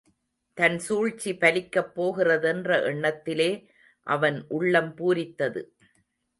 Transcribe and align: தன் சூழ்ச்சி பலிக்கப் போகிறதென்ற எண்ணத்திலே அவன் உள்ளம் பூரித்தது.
தன் 0.57 0.77
சூழ்ச்சி 0.79 1.31
பலிக்கப் 1.33 1.91
போகிறதென்ற 1.93 2.79
எண்ணத்திலே 2.91 3.51
அவன் 4.07 4.39
உள்ளம் 4.49 4.93
பூரித்தது. 4.97 5.63